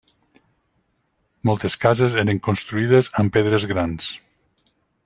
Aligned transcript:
Moltes 1.49 1.77
cases 1.83 2.17
eren 2.23 2.43
construïdes 2.49 3.13
amb 3.23 3.39
pedres 3.39 3.71
grans. 3.75 4.11